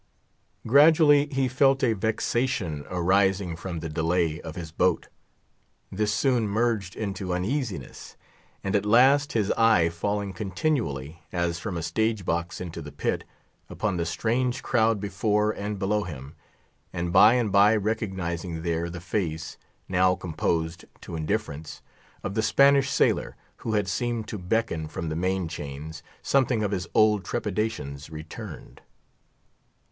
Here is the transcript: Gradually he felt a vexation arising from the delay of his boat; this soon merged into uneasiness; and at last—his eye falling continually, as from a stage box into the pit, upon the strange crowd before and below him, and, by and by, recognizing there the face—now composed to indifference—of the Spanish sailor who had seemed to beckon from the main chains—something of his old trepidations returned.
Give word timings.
Gradually 0.65 1.27
he 1.31 1.47
felt 1.47 1.83
a 1.83 1.93
vexation 1.93 2.87
arising 2.89 3.55
from 3.55 3.81
the 3.81 3.87
delay 3.87 4.41
of 4.41 4.55
his 4.55 4.71
boat; 4.71 5.09
this 5.91 6.11
soon 6.11 6.47
merged 6.47 6.95
into 6.95 7.33
uneasiness; 7.35 8.17
and 8.63 8.75
at 8.75 8.83
last—his 8.83 9.51
eye 9.51 9.89
falling 9.89 10.33
continually, 10.33 11.21
as 11.31 11.59
from 11.59 11.77
a 11.77 11.83
stage 11.83 12.25
box 12.25 12.59
into 12.59 12.81
the 12.81 12.91
pit, 12.91 13.25
upon 13.69 13.97
the 13.97 14.05
strange 14.07 14.63
crowd 14.63 14.99
before 14.99 15.51
and 15.51 15.77
below 15.77 16.01
him, 16.03 16.33
and, 16.91 17.13
by 17.13 17.35
and 17.35 17.51
by, 17.51 17.75
recognizing 17.75 18.63
there 18.63 18.89
the 18.89 18.99
face—now 19.01 20.15
composed 20.15 20.83
to 21.01 21.15
indifference—of 21.15 22.33
the 22.33 22.41
Spanish 22.41 22.89
sailor 22.89 23.35
who 23.57 23.73
had 23.73 23.87
seemed 23.87 24.27
to 24.27 24.39
beckon 24.39 24.87
from 24.87 25.09
the 25.09 25.15
main 25.15 25.47
chains—something 25.47 26.63
of 26.63 26.71
his 26.71 26.87
old 26.95 27.23
trepidations 27.23 28.09
returned. 28.09 28.81